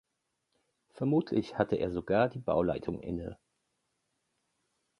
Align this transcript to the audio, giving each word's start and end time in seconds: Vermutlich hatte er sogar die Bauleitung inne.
Vermutlich 0.89 1.59
hatte 1.59 1.75
er 1.75 1.91
sogar 1.91 2.27
die 2.27 2.39
Bauleitung 2.39 3.01
inne. 3.01 3.37